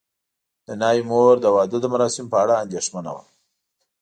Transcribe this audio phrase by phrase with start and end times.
[0.65, 3.23] د ناوې مور د واده د مراسمو په اړه اندېښمنه وه.